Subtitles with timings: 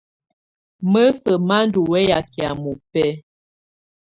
[0.91, 3.11] Mǝ́sǝ́ má ndɔ̀ wɛya kɛ̀á mɔ́bɛ̀á.